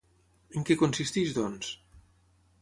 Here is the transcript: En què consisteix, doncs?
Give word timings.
En 0.61 0.65
què 0.69 0.77
consisteix, 0.79 1.35
doncs? 1.37 1.71